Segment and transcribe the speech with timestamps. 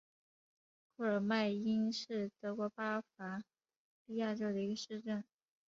[0.97, 3.43] 库尔迈因是德国巴伐
[4.07, 5.23] 利亚州的一个市镇。